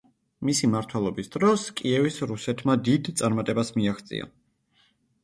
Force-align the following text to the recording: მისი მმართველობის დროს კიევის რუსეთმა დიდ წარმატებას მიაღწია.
მისი 0.47 0.67
მმართველობის 0.69 1.27
დროს 1.35 1.65
კიევის 1.81 2.17
რუსეთმა 2.31 2.77
დიდ 2.89 3.11
წარმატებას 3.21 3.71
მიაღწია. 3.77 4.27